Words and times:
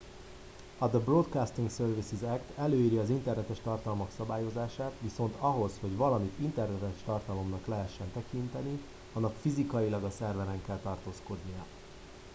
"a 0.85 0.87
"the 0.93 0.99
broadcasting 0.99 1.69
services 1.71 2.21
act" 2.23 2.57
előírja 2.57 3.01
az 3.01 3.09
internetes 3.09 3.57
tartalmak 3.63 4.11
szabályozását 4.17 4.91
viszont 5.01 5.35
ahhoz 5.39 5.71
hogy 5.79 5.95
valamit 5.95 6.39
internetes 6.39 7.03
tartalomnak 7.05 7.67
lehessen 7.67 8.11
tekinteni 8.13 8.79
annak 9.13 9.35
fizikailag 9.41 10.03
a 10.03 10.09
szerveren 10.09 10.61
kell 10.65 10.79
tartózkodnia. 10.83 11.65